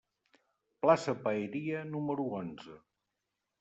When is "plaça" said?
0.85-1.15